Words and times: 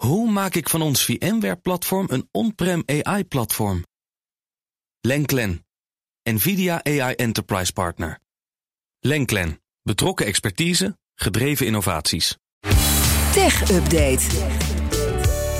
Hoe 0.00 0.30
maak 0.30 0.54
ik 0.54 0.68
van 0.68 0.82
ons 0.82 1.04
VMware-platform 1.04 2.06
een 2.10 2.28
on-prem 2.30 2.82
AI-platform? 2.86 3.84
Lenklen, 5.00 5.66
NVIDIA 6.22 6.84
AI 6.84 7.14
Enterprise 7.14 7.72
Partner. 7.72 8.18
Lenklen, 9.00 9.60
betrokken 9.82 10.26
expertise, 10.26 10.98
gedreven 11.14 11.66
innovaties. 11.66 12.36
Tech 13.32 13.70
Update. 13.70 14.26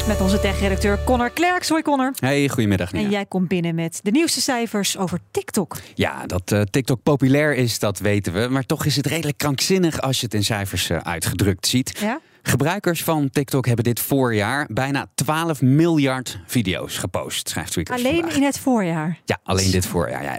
Met 0.06 0.20
onze 0.20 0.40
tech-redacteur 0.40 1.04
Connor 1.04 1.30
Klerks. 1.30 1.68
Hoi 1.68 1.82
Connor. 1.82 2.12
Hey, 2.18 2.48
goedemiddag 2.48 2.92
Nina. 2.92 3.04
En 3.04 3.10
jij 3.10 3.26
komt 3.26 3.48
binnen 3.48 3.74
met 3.74 4.00
de 4.02 4.10
nieuwste 4.10 4.40
cijfers 4.40 4.98
over 4.98 5.20
TikTok. 5.30 5.76
Ja, 5.94 6.26
dat 6.26 6.52
uh, 6.52 6.62
TikTok 6.62 7.02
populair 7.02 7.54
is, 7.54 7.78
dat 7.78 7.98
weten 7.98 8.32
we. 8.32 8.48
Maar 8.48 8.66
toch 8.66 8.84
is 8.84 8.96
het 8.96 9.06
redelijk 9.06 9.38
krankzinnig 9.38 10.00
als 10.00 10.18
je 10.18 10.24
het 10.24 10.34
in 10.34 10.44
cijfers 10.44 10.90
uh, 10.90 10.98
uitgedrukt 10.98 11.66
ziet. 11.66 11.98
Ja? 11.98 12.20
Gebruikers 12.42 13.04
van 13.04 13.30
TikTok 13.30 13.66
hebben 13.66 13.84
dit 13.84 14.00
voorjaar 14.00 14.68
bijna 14.72 15.06
12 15.14 15.62
miljard 15.62 16.38
video's 16.46 16.98
gepost, 16.98 17.48
schrijft 17.48 17.72
Tweakers 17.72 17.98
Alleen 17.98 18.14
vandaag. 18.20 18.36
in 18.36 18.42
het 18.42 18.58
voorjaar? 18.58 19.18
Ja, 19.24 19.38
alleen 19.42 19.70
dit 19.70 19.86
voorjaar. 19.86 20.22
Ja, 20.22 20.36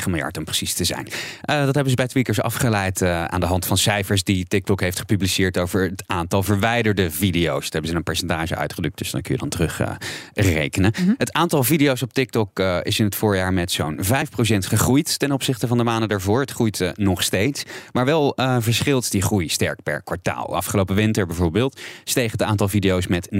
11,9 0.00 0.04
miljard 0.06 0.38
om 0.38 0.44
precies 0.44 0.74
te 0.74 0.84
zijn. 0.84 1.06
Uh, 1.06 1.64
dat 1.64 1.74
hebben 1.74 1.88
ze 1.88 1.96
bij 1.96 2.06
Tweakers 2.06 2.40
afgeleid 2.40 3.00
uh, 3.00 3.24
aan 3.24 3.40
de 3.40 3.46
hand 3.46 3.66
van 3.66 3.78
cijfers 3.78 4.24
die 4.24 4.44
TikTok 4.44 4.80
heeft 4.80 4.98
gepubliceerd 4.98 5.58
over 5.58 5.82
het 5.82 6.02
aantal 6.06 6.42
verwijderde 6.42 7.10
video's. 7.10 7.62
Dat 7.64 7.72
hebben 7.72 7.90
ze 7.90 7.96
een 7.96 8.02
percentage 8.02 8.56
uitgedrukt, 8.56 8.98
dus 8.98 9.10
dan 9.10 9.20
kun 9.20 9.34
je 9.34 9.40
dan 9.40 9.48
terug 9.48 9.80
uh, 9.80 9.90
rekenen. 10.34 10.92
Mhm. 10.98 11.12
Het 11.16 11.32
aantal 11.32 11.64
video's 11.64 12.02
op 12.02 12.12
TikTok 12.12 12.58
is 12.82 12.98
in 12.98 13.04
het 13.04 13.14
voorjaar 13.14 13.52
met 13.52 13.72
zo'n 13.72 13.98
5% 14.04 14.08
gegroeid 14.58 15.18
ten 15.18 15.32
opzichte 15.32 15.66
van 15.66 15.78
de 15.78 15.84
maanden 15.84 16.08
daarvoor. 16.08 16.40
Het 16.40 16.50
groeit 16.50 16.92
nog 16.94 17.22
steeds, 17.22 17.62
maar 17.92 18.04
wel 18.04 18.32
verschilt 18.58 19.10
die 19.10 19.22
groei 19.22 19.48
sterk 19.48 19.82
per 19.82 20.02
kwartaal. 20.02 20.56
Afgelopen 20.56 20.94
winter 20.94 21.26
bijvoorbeeld 21.32 21.80
steeg 22.04 22.32
het 22.32 22.42
aantal 22.42 22.68
video's 22.68 23.06
met 23.06 23.28
19% 23.34 23.36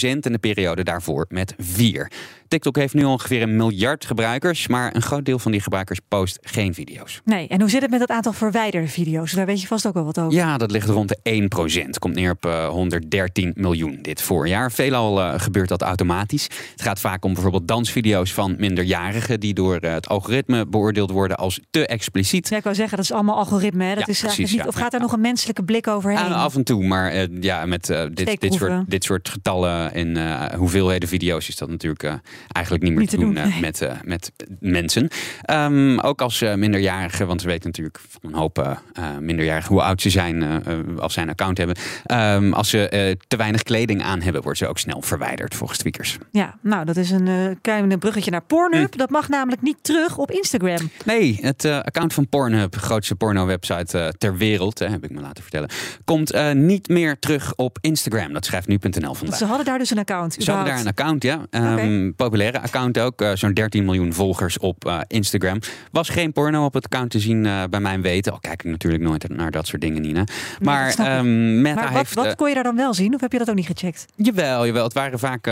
en 0.00 0.32
de 0.32 0.38
periode 0.40 0.82
daarvoor 0.82 1.26
met 1.28 1.54
4. 1.58 2.10
TikTok 2.48 2.76
heeft 2.76 2.94
nu 2.94 3.04
ongeveer 3.04 3.42
een 3.42 3.56
miljard 3.56 4.04
gebruikers, 4.04 4.68
maar 4.68 4.94
een 4.94 5.02
groot 5.02 5.24
deel 5.24 5.38
van 5.38 5.52
die 5.52 5.60
gebruikers 5.60 6.00
post 6.08 6.38
geen 6.42 6.74
video's. 6.74 7.20
Nee, 7.24 7.48
en 7.48 7.60
hoe 7.60 7.70
zit 7.70 7.82
het 7.82 7.90
met 7.90 8.00
het 8.00 8.10
aantal 8.10 8.32
verwijderde 8.32 8.88
video's? 8.88 9.32
Daar 9.32 9.46
weet 9.46 9.60
je 9.60 9.66
vast 9.66 9.86
ook 9.86 9.94
wel 9.94 10.04
wat 10.04 10.18
over. 10.18 10.32
Ja, 10.32 10.56
dat 10.56 10.70
ligt 10.70 10.88
rond 10.88 11.08
de 11.08 11.48
1%. 11.86 11.88
Komt 11.98 12.14
neer 12.14 12.30
op 12.30 12.46
uh, 12.46 12.68
113 12.68 13.52
miljoen 13.56 13.98
dit 14.02 14.22
voorjaar. 14.22 14.72
Veelal 14.72 15.20
uh, 15.20 15.34
gebeurt 15.36 15.68
dat 15.68 15.82
automatisch. 15.82 16.42
Het 16.72 16.82
gaat 16.82 17.00
vaak 17.00 17.24
om 17.24 17.32
bijvoorbeeld 17.32 17.68
dansvideo's 17.68 18.32
van 18.32 18.54
minderjarigen 18.58 19.40
die 19.40 19.54
door 19.54 19.78
uh, 19.84 19.92
het 19.92 20.08
algoritme 20.08 20.66
beoordeeld 20.66 21.10
worden 21.10 21.36
als 21.36 21.60
te 21.70 21.86
expliciet. 21.86 22.48
Ja, 22.48 22.56
ik 22.56 22.62
wou 22.62 22.74
zeggen, 22.74 22.96
dat 22.96 23.04
is 23.04 23.12
allemaal 23.12 23.36
algoritme. 23.36 23.84
Hè? 23.84 23.94
Dat 23.94 24.06
Ja, 24.06 24.12
is 24.12 24.20
precies, 24.20 24.50
niet, 24.50 24.60
ja. 24.60 24.66
of 24.66 24.74
gaat 24.74 24.90
daar 24.90 25.00
nog 25.00 25.12
een 25.12 25.20
menselijke 25.20 25.64
blik 25.64 25.86
overheen? 25.86 26.26
Uh, 26.26 26.42
af 26.42 26.54
en 26.54 26.64
toe, 26.64 26.84
maar 26.84 27.01
uh, 27.10 27.22
ja, 27.40 27.66
met 27.66 27.90
uh, 27.90 28.02
dit, 28.12 28.40
dit, 28.40 28.54
soort, 28.54 28.90
dit 28.90 29.04
soort 29.04 29.28
getallen 29.28 29.94
en 29.94 30.16
uh, 30.16 30.44
hoeveelheden 30.44 31.08
video's 31.08 31.48
is 31.48 31.56
dat 31.56 31.68
natuurlijk 31.68 32.18
eigenlijk 32.48 32.84
niet 32.84 32.92
meer 32.92 33.00
Niet 33.00 33.10
te 33.10 33.16
doen, 33.16 33.34
doen, 33.34 33.50
nee. 33.50 33.60
met, 33.60 33.88
met 34.04 34.32
mensen. 34.60 35.08
Um, 35.50 36.00
ook 36.00 36.20
als 36.20 36.40
minderjarigen, 36.40 37.26
want 37.26 37.42
we 37.42 37.48
weten 37.48 37.66
natuurlijk 37.66 38.00
van 38.08 38.30
een 38.30 38.38
hoop 38.38 38.80
minderjarigen 39.20 39.72
hoe 39.72 39.82
oud 39.82 40.02
ze 40.02 40.10
zijn 40.10 40.64
als 40.98 41.12
zij 41.12 41.22
een 41.22 41.28
account 41.28 41.58
hebben. 41.58 41.76
Um, 42.12 42.52
als 42.52 42.70
ze 42.70 43.16
te 43.28 43.36
weinig 43.36 43.62
kleding 43.62 44.02
aan 44.02 44.20
hebben, 44.20 44.42
wordt 44.42 44.58
ze 44.58 44.66
ook 44.66 44.78
snel 44.78 45.02
verwijderd 45.02 45.54
volgens 45.54 45.78
tweakers. 45.78 46.18
Ja, 46.30 46.58
nou, 46.60 46.84
dat 46.84 46.96
is 46.96 47.10
een 47.10 47.26
uh, 47.26 47.50
klein 47.60 47.98
bruggetje 47.98 48.30
naar 48.30 48.42
Pornhub. 48.42 48.92
Hm. 48.92 48.98
Dat 48.98 49.10
mag 49.10 49.28
namelijk 49.28 49.62
niet 49.62 49.78
terug 49.82 50.18
op 50.18 50.30
Instagram. 50.30 50.90
Nee, 51.04 51.38
het 51.40 51.64
account 51.64 52.14
van 52.14 52.28
Pornhub, 52.28 52.76
grootste 52.76 53.14
porno-website 53.14 54.14
ter 54.18 54.36
wereld, 54.36 54.78
hè, 54.78 54.88
heb 54.88 55.04
ik 55.04 55.10
me 55.10 55.20
laten 55.20 55.42
vertellen, 55.42 55.68
komt 56.04 56.54
niet 56.54 56.88
meer 56.92 57.18
terug 57.18 57.52
op 57.56 57.78
Instagram. 57.80 58.32
Dat 58.32 58.44
schrijft 58.44 58.68
nu.nl 58.68 59.14
vandaag. 59.14 59.38
Ze 59.38 59.44
hadden 59.44 59.66
daar 59.66 59.78
dus 59.78 59.90
een 59.90 59.98
account. 59.98 60.36
Ze 60.38 60.50
hadden 60.50 60.72
daar 60.72 60.80
een 60.80 60.88
account, 60.88 61.22
ja. 61.22 61.40
Um, 61.50 61.72
Oké. 61.72 62.12
Populaire 62.16 62.60
account 62.60 62.98
ook. 62.98 63.22
Uh, 63.22 63.30
Zo'n 63.34 63.52
13 63.52 63.84
miljoen 63.84 64.12
volgers 64.12 64.58
op 64.58 64.86
uh, 64.86 65.00
Instagram. 65.06 65.58
Was 65.90 66.08
geen 66.08 66.32
porno 66.32 66.64
op 66.64 66.74
het 66.74 66.84
account 66.84 67.10
te 67.10 67.18
zien 67.18 67.44
uh, 67.44 67.62
bij 67.70 67.80
mijn 67.80 68.02
weten. 68.02 68.32
Al 68.32 68.38
kijk 68.38 68.64
ik 68.64 68.70
natuurlijk 68.70 69.02
nooit 69.02 69.28
naar 69.28 69.50
dat 69.50 69.66
soort 69.66 69.80
dingen, 69.80 70.02
Nina. 70.02 70.24
Maar 70.60 71.18
um, 71.18 71.60
Meta 71.60 71.74
Maar 71.74 71.84
wat, 71.84 71.96
heeft... 71.96 72.14
wat 72.14 72.34
kon 72.34 72.48
je 72.48 72.54
daar 72.54 72.62
dan 72.62 72.76
wel 72.76 72.94
zien? 72.94 73.14
Of 73.14 73.20
heb 73.20 73.32
je 73.32 73.38
dat 73.38 73.50
ook 73.50 73.54
niet 73.54 73.66
gecheckt? 73.66 74.06
Jawel, 74.16 74.66
jawel. 74.66 74.84
Het 74.84 74.92
waren 74.92 75.18
vaak 75.18 75.50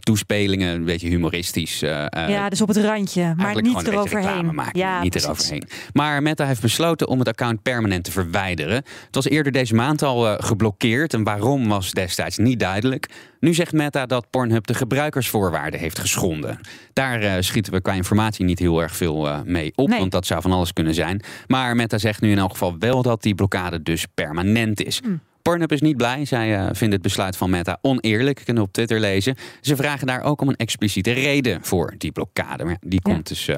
toespelingen, 0.00 0.74
een 0.74 0.84
beetje 0.84 1.08
humoristisch. 1.08 1.80
Ja, 1.80 2.48
dus 2.48 2.60
op 2.60 2.68
het 2.68 2.76
randje, 2.76 3.34
maar 3.36 3.62
niet 3.62 3.86
eroverheen. 3.86 4.54
maken, 4.54 4.78
ja, 4.78 5.00
niet 5.00 5.10
precies. 5.10 5.28
eroverheen. 5.28 5.68
Maar 5.92 6.22
Meta 6.22 6.46
heeft 6.46 6.60
besloten 6.60 7.08
om 7.08 7.18
het 7.18 7.28
account 7.28 7.62
permanent 7.62 8.04
te 8.04 8.10
verwijderen. 8.10 8.76
Het 8.76 9.14
was 9.14 9.28
eerder 9.28 9.52
deze 9.52 9.74
maand 9.74 10.02
al 10.02 10.32
uh, 10.32 10.38
geblokkeerd. 10.78 11.14
En 11.14 11.22
waarom 11.24 11.68
was 11.68 11.90
destijds 11.92 12.38
niet 12.38 12.60
duidelijk. 12.60 13.08
Nu 13.40 13.54
zegt 13.54 13.72
Meta 13.72 14.06
dat 14.06 14.30
Pornhub 14.30 14.66
de 14.66 14.74
gebruikersvoorwaarden 14.74 15.80
heeft 15.80 15.98
geschonden. 15.98 16.60
Daar 16.92 17.22
uh, 17.22 17.32
schieten 17.40 17.72
we 17.72 17.80
qua 17.80 17.92
informatie 17.92 18.44
niet 18.44 18.58
heel 18.58 18.82
erg 18.82 18.96
veel 18.96 19.26
uh, 19.26 19.40
mee 19.44 19.72
op, 19.74 19.88
Nee. 19.88 19.98
want 19.98 20.12
dat 20.12 20.26
zou 20.26 20.42
van 20.42 20.52
alles 20.52 20.72
kunnen 20.72 20.94
zijn. 20.94 21.22
Maar 21.46 21.76
Meta 21.76 21.98
zegt 21.98 22.20
nu 22.20 22.30
in 22.30 22.38
elk 22.38 22.50
geval 22.50 22.76
wel 22.78 23.02
dat 23.02 23.22
die 23.22 23.34
blokkade 23.34 23.82
dus 23.82 24.06
permanent 24.14 24.82
is. 24.84 25.00
Hm. 25.04 25.16
Pornhub 25.42 25.72
is 25.72 25.80
niet 25.80 25.96
blij. 25.96 26.24
Zij 26.24 26.50
uh, 26.58 26.64
vinden 26.64 26.90
het 26.92 27.02
besluit 27.02 27.36
van 27.36 27.50
Meta 27.50 27.78
oneerlijk. 27.82 28.40
Kunnen 28.44 28.62
op 28.62 28.72
Twitter 28.72 29.00
lezen. 29.00 29.36
Ze 29.60 29.76
vragen 29.76 30.06
daar 30.06 30.22
ook 30.22 30.40
om 30.40 30.48
een 30.48 30.56
expliciete 30.56 31.12
reden 31.12 31.58
voor 31.62 31.94
die 31.98 32.12
blokkade. 32.12 32.64
Maar 32.64 32.76
die 32.80 33.00
Ja. 33.02 33.12
komt 33.12 33.28
dus 33.28 33.48
uh, 33.48 33.56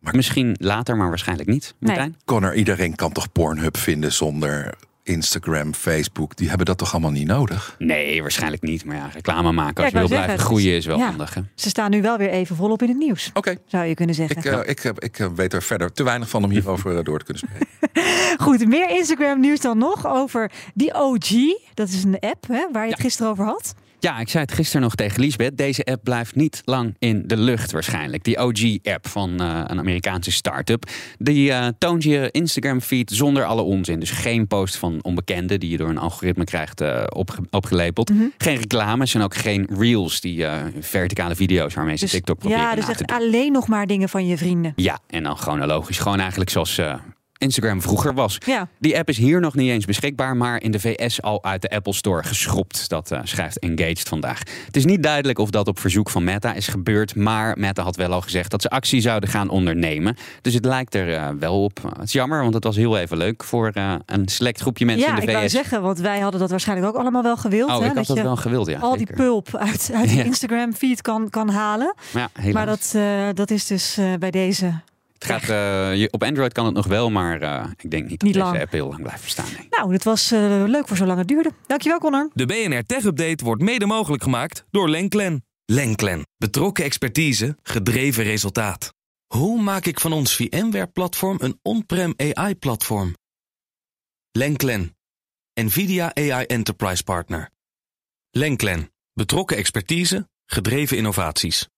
misschien 0.00 0.56
later, 0.60 0.96
maar 0.96 1.08
waarschijnlijk 1.08 1.48
niet. 1.48 1.74
Nee. 1.78 1.90
Martijn? 1.96 2.16
Connor, 2.24 2.54
iedereen 2.54 2.94
kan 2.94 3.12
toch 3.12 3.32
Pornhub 3.32 3.76
vinden 3.76 4.12
zonder 4.12 4.74
Instagram, 5.04 5.74
Facebook? 5.74 6.36
Die 6.36 6.48
hebben 6.48 6.66
dat 6.66 6.78
toch 6.78 6.92
allemaal 6.92 7.10
niet 7.10 7.26
nodig? 7.26 7.74
Nee, 7.78 8.20
waarschijnlijk 8.22 8.62
niet. 8.62 8.84
Maar 8.84 8.96
ja, 8.96 9.08
reclame 9.12 9.52
maken 9.52 9.82
als 9.84 9.92
je 9.92 9.98
wil 9.98 10.08
blijven 10.08 10.38
groeien 10.38 10.76
is 10.76 10.86
wel 10.86 10.98
ja. 10.98 11.06
handig. 11.06 11.34
Hè? 11.34 11.40
Ze 11.54 11.68
staan 11.68 11.90
nu 11.90 12.02
wel 12.02 12.18
weer 12.18 12.30
even 12.30 12.56
volop 12.56 12.82
in 12.82 12.88
het 12.88 12.96
nieuws, 12.98 13.30
Oké, 13.34 13.56
zou 13.66 13.84
je 13.84 13.94
kunnen 13.94 14.14
zeggen. 14.14 14.36
ik, 14.36 14.44
uh, 14.44 14.58
ik, 14.64 14.78
heb- 14.80 15.00
ik 15.00 15.18
eh, 15.18 15.26
weet 15.34 15.52
er 15.52 15.62
verder 15.62 15.92
te 15.92 16.02
weinig 16.02 16.28
van 16.28 16.44
om 16.44 16.50
hierover 16.50 16.98
eh, 16.98 17.04
door 17.04 17.18
te 17.18 17.24
kunnen 17.24 17.42
spreken. 17.48 17.70
Goed, 18.46 18.66
meer 18.68 18.90
Instagram 18.90 19.40
nieuws 19.40 19.60
dan 19.60 19.78
nog 19.78 20.06
over 20.06 20.50
die 20.74 20.94
OG. 20.94 21.30
Dat 21.74 21.88
is 21.88 22.04
een 22.04 22.18
app 22.20 22.46
hè, 22.48 22.66
waar 22.72 22.84
je 22.84 22.88
het 22.90 22.98
Ja. 22.98 23.04
gisteren 23.04 23.30
over 23.32 23.44
had. 23.44 23.74
Ja, 24.02 24.18
ik 24.18 24.28
zei 24.28 24.44
het 24.44 24.52
gisteren 24.52 24.82
nog 24.82 24.94
tegen 24.94 25.20
Liesbeth. 25.20 25.56
Deze 25.56 25.84
app 25.84 26.04
blijft 26.04 26.34
niet 26.34 26.62
lang 26.64 26.94
in 26.98 27.22
de 27.26 27.36
lucht 27.36 27.72
waarschijnlijk. 27.72 28.24
Die 28.24 28.38
OG-app 28.38 29.08
van 29.08 29.42
uh, 29.42 29.62
een 29.66 29.78
Amerikaanse 29.78 30.30
start-up. 30.30 30.90
Die 31.18 31.50
uh, 31.50 31.66
toont 31.78 32.02
je 32.02 32.28
Instagram-feed 32.30 33.10
zonder 33.10 33.44
alle 33.44 33.62
onzin. 33.62 34.00
Dus 34.00 34.10
geen 34.10 34.46
post 34.46 34.76
van 34.76 34.98
onbekenden 35.02 35.60
die 35.60 35.70
je 35.70 35.76
door 35.76 35.88
een 35.88 35.98
algoritme 35.98 36.44
krijgt 36.44 36.80
uh, 36.80 37.02
opge 37.08 37.42
opgelepeld. 37.50 38.10
Mhm. 38.10 38.22
Geen 38.38 38.56
reclames 38.56 39.14
en 39.14 39.22
ook 39.22 39.34
geen 39.34 39.68
reels, 39.78 40.20
die 40.20 40.46
verticale 40.80 41.34
video's 41.34 41.74
waarmee 41.74 41.96
ze 41.96 42.04
Dus, 42.04 42.12
TikTok 42.12 42.38
proberen 42.38 42.62
ja, 42.62 42.74
dus 42.74 42.88
echt 42.88 43.06
alleen 43.06 43.52
nog 43.52 43.68
maar 43.68 43.86
dingen 43.86 44.08
van 44.08 44.26
je 44.26 44.36
vrienden. 44.36 44.72
Ja, 44.76 44.98
en 45.06 45.22
dan 45.22 45.36
chronologisch. 45.36 45.98
Gewoon 45.98 46.18
eigenlijk 46.20 46.50
zoals 46.50 46.80
Instagram 47.42 47.82
vroeger 47.82 48.14
was. 48.14 48.38
Ja, 48.46 48.68
Die 48.78 48.98
app 48.98 49.08
is 49.08 49.16
hier 49.18 49.40
nog 49.40 49.54
niet 49.54 49.70
eens 49.70 49.84
beschikbaar, 49.84 50.36
maar 50.36 50.62
in 50.62 50.70
de 50.70 50.80
VS 50.80 51.22
al 51.22 51.44
uit 51.44 51.62
de 51.62 51.70
Apple 51.70 51.92
Store 51.92 52.22
geschropt. 52.22 52.88
Dat 52.88 53.10
uh, 53.12 53.20
schrijft 53.22 53.58
Engaged 53.58 54.08
vandaag. 54.08 54.38
Het 54.66 54.76
is 54.76 54.84
niet 54.84 55.02
duidelijk 55.02 55.38
of 55.38 55.50
dat 55.50 55.68
op 55.68 55.78
verzoek 55.78 56.10
van 56.10 56.24
Meta 56.24 56.54
is 56.54 56.68
gebeurd, 56.68 57.14
maar 57.14 57.58
Meta 57.58 57.82
had 57.82 57.96
wel 57.96 58.12
al 58.12 58.20
gezegd 58.20 58.50
dat 58.50 58.62
ze 58.62 58.68
actie 58.70 59.00
zouden 59.00 59.28
gaan 59.28 59.48
ondernemen. 59.48 60.16
Dus 60.42 60.54
het 60.54 60.64
lijkt 60.64 60.94
er 60.94 61.08
uh, 61.08 61.28
wel 61.38 61.62
op. 61.64 61.80
Het 61.82 62.02
is 62.02 62.12
jammer, 62.12 62.42
want 62.42 62.54
het 62.54 62.64
was 62.64 62.76
heel 62.76 62.98
even 62.98 63.16
leuk 63.16 63.44
voor 63.44 63.70
uh, 63.74 63.94
een 64.06 64.28
select 64.28 64.60
groepje 64.60 64.84
mensen 64.84 65.06
ja 65.08 65.14
in 65.16 65.20
ik 65.20 65.26
de 65.26 65.32
wou 65.32 65.44
VS. 65.44 65.52
zeggen, 65.52 65.82
want 65.82 65.98
wij 65.98 66.20
hadden 66.20 66.40
dat 66.40 66.50
waarschijnlijk 66.50 66.88
ook 66.88 66.96
allemaal 66.96 67.22
wel 67.22 67.36
gewild. 67.36 67.70
oh, 67.70 67.78
hè, 67.78 67.86
ik 67.86 67.94
had 67.94 68.06
dat 68.06 68.16
je 68.16 68.22
wel 68.22 68.36
gewild, 68.36 68.66
ja. 68.66 68.78
al 68.78 68.96
die 68.96 69.12
pulp 69.14 69.56
uit, 69.56 69.90
uit 69.94 70.08
die 70.08 70.18
Ja. 70.22 70.24
Instagram-feed 70.24 71.02
kan, 71.02 71.30
kan 71.30 71.48
halen. 71.48 71.94
Maar 72.12 72.30
ja, 72.42 72.64
dat, 72.64 72.96
dat 73.36 73.50
is 73.50 73.66
dus 73.66 73.98
bij 74.18 74.30
deze 74.30 74.72
het 75.22 75.30
gaat, 75.30 75.42
uh, 75.42 76.00
je, 76.00 76.10
op 76.10 76.22
Android 76.22 76.52
kan 76.52 76.64
het 76.64 76.74
nog 76.74 76.86
wel, 76.86 77.10
maar 77.10 77.42
uh, 77.42 77.64
ik 77.76 77.90
denk 77.90 78.02
niet 78.08 78.10
dat 78.10 78.22
Niet 78.22 78.32
deze 78.32 78.38
lang. 78.38 78.60
app 78.60 78.72
heel 78.72 78.88
lang 78.88 79.02
blijft 79.02 79.22
bestaan. 79.22 79.46
Nee. 79.56 79.66
Nou, 79.70 79.92
het 79.92 80.04
was 80.04 80.32
uh, 80.32 80.64
leuk 80.66 80.88
voor 80.88 80.96
zolang 80.96 81.18
het 81.18 81.28
duurde. 81.28 81.52
Dankjewel, 81.66 81.98
Connor. 81.98 82.30
De 82.34 82.46
BNR 82.46 82.82
Tech 82.86 83.04
Update 83.04 83.44
wordt 83.44 83.62
mede 83.62 83.86
mogelijk 83.86 84.22
gemaakt 84.22 84.64
door 84.70 84.88
Lenklen. 84.88 85.44
Lenklen, 85.64 86.26
betrokken 86.36 86.84
expertise, 86.84 87.56
gedreven 87.62 88.24
resultaat. 88.24 88.92
Hoe 89.26 89.62
maak 89.62 89.86
ik 89.86 90.00
van 90.00 90.12
ons 90.12 90.36
VMware-platform 90.36 91.36
een 91.40 91.58
on-prem 91.62 92.14
AI-platform? 92.16 93.14
Lenklen, 94.30 94.96
NVIDIA 95.54 96.14
AI 96.14 96.44
Enterprise 96.44 97.04
Partner. 97.04 97.50
Lenklen, 98.30 98.92
betrokken 99.12 99.56
expertise, 99.56 100.28
gedreven 100.46 100.96
innovaties. 100.96 101.68